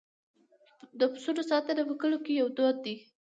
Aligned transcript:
د 0.99 1.01
پسونو 1.11 1.41
ساتنه 1.51 1.81
په 1.89 1.93
کلیو 2.01 2.23
کې 2.25 2.33
یو 2.41 2.47
دود 2.57 2.75
دی. 2.85 2.95